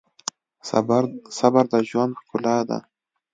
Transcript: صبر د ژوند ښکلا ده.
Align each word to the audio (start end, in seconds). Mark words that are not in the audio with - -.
صبر 1.37 1.63
د 1.71 1.73
ژوند 1.89 2.13
ښکلا 2.21 2.57
ده. 2.69 2.79